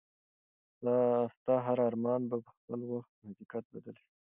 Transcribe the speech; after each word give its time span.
ستا 1.35 1.53
هر 1.65 1.77
ارمان 1.89 2.21
به 2.29 2.37
په 2.45 2.51
خپل 2.57 2.79
وخت 2.93 3.11
په 3.17 3.23
حقیقت 3.29 3.63
بدل 3.73 3.95
شي. 4.03 4.13